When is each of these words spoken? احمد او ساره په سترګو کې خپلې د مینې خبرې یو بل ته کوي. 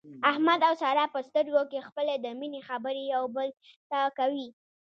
احمد 0.31 0.59
او 0.67 0.73
ساره 0.81 1.05
په 1.13 1.19
سترګو 1.27 1.61
کې 1.71 1.85
خپلې 1.87 2.13
د 2.19 2.25
مینې 2.39 2.61
خبرې 2.69 3.03
یو 3.13 3.23
بل 3.35 3.49
ته 3.89 3.99
کوي. 4.17 4.47